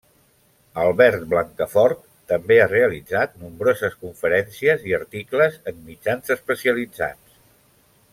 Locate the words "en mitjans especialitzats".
5.73-7.37